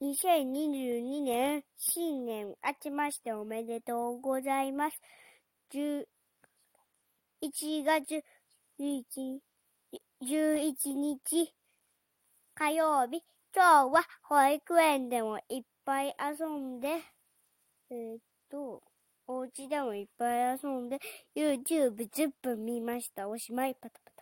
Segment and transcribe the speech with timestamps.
[0.00, 5.00] 2022年新年あちましておめでとうございます。
[5.72, 6.04] 11
[7.84, 8.24] 月
[8.78, 9.40] 11
[10.94, 11.54] 日
[12.54, 13.22] 火曜日、
[13.54, 16.88] 今日は保育園でもいっぱい遊んで、
[17.90, 18.18] えー、っ
[18.50, 18.82] と、
[19.28, 20.98] お家でもいっぱい遊んで、
[21.36, 23.28] YouTube10 分見ました。
[23.28, 24.17] おしまい、パタパタ。